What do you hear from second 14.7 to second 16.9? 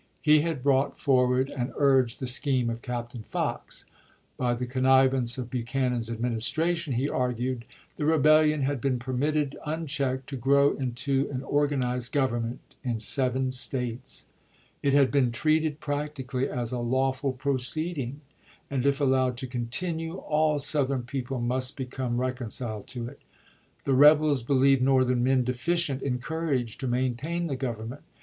It had been treated practically as a